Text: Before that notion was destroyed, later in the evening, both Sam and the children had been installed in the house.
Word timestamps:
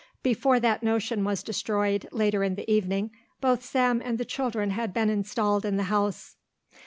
Before 0.23 0.59
that 0.59 0.81
notion 0.81 1.23
was 1.23 1.43
destroyed, 1.43 2.07
later 2.11 2.43
in 2.43 2.55
the 2.55 2.67
evening, 2.67 3.11
both 3.39 3.63
Sam 3.63 4.01
and 4.03 4.17
the 4.17 4.25
children 4.25 4.71
had 4.71 4.95
been 4.95 5.11
installed 5.11 5.63
in 5.63 5.77
the 5.77 5.83
house. 5.93 6.37